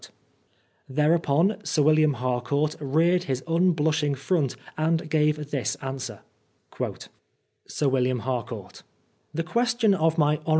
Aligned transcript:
Thereupon 0.89 1.63
Sir 1.63 1.83
William 1.83 2.13
Harcourt 2.15 2.75
reared 2.79 3.25
his 3.25 3.43
unblush 3.43 4.01
ing 4.01 4.15
front 4.15 4.55
and 4.75 5.07
gave 5.07 5.51
this 5.51 5.75
answer:" 5.75 6.21
Sir 7.67 7.87
William 7.87 8.21
Habcourt— 8.21 8.81
The 9.35 9.43
question 9.43 9.93
of 9.93 10.17
my 10.17 10.37
hon. 10.47 10.49